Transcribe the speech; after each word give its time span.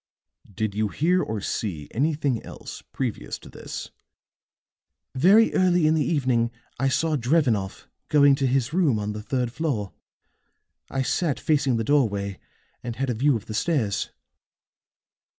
"Did 0.51 0.73
you 0.73 0.87
hear 0.87 1.21
or 1.21 1.41
see 1.41 1.87
anything 1.91 2.41
else, 2.41 2.81
previous 2.91 3.37
to 3.37 3.49
this?" 3.49 3.91
"Very 5.13 5.53
early 5.53 5.85
in 5.85 5.93
the 5.93 6.03
evening 6.03 6.49
I 6.79 6.87
saw 6.87 7.15
Drevenoff 7.15 7.87
going 8.09 8.33
to 8.37 8.47
his 8.47 8.73
room 8.73 8.97
on 8.97 9.13
the 9.13 9.21
third 9.21 9.51
floor; 9.51 9.93
I 10.89 11.03
sat 11.03 11.39
facing 11.39 11.77
the 11.77 11.83
doorway 11.83 12.39
and 12.81 12.95
had 12.95 13.11
a 13.11 13.13
view 13.13 13.35
of 13.35 13.45
the 13.45 13.53
stairs." 13.53 14.09